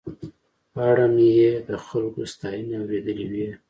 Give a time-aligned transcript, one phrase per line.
[0.73, 3.49] په اړه مې یې د خلکو ستاينې اورېدلې وې.